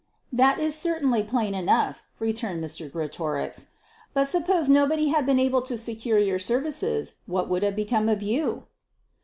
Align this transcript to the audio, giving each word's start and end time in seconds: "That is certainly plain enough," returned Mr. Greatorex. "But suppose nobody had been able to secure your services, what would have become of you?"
"That 0.33 0.57
is 0.57 0.73
certainly 0.73 1.21
plain 1.21 1.53
enough," 1.53 2.01
returned 2.17 2.63
Mr. 2.63 2.91
Greatorex. 2.91 3.67
"But 4.15 4.23
suppose 4.27 4.67
nobody 4.67 5.09
had 5.09 5.27
been 5.27 5.37
able 5.37 5.61
to 5.61 5.77
secure 5.77 6.17
your 6.17 6.39
services, 6.39 7.17
what 7.27 7.47
would 7.49 7.61
have 7.61 7.75
become 7.75 8.09
of 8.09 8.23
you?" 8.23 8.63